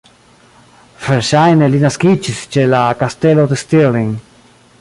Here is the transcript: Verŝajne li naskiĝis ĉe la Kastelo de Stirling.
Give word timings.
Verŝajne 1.07 1.69
li 1.75 1.83
naskiĝis 1.85 2.41
ĉe 2.57 2.67
la 2.73 2.83
Kastelo 3.03 3.49
de 3.53 3.63
Stirling. 3.65 4.13